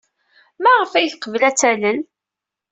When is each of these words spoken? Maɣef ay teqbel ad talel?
Maɣef 0.61 0.91
ay 0.93 1.09
teqbel 1.11 1.41
ad 1.49 1.55
talel? 1.59 1.99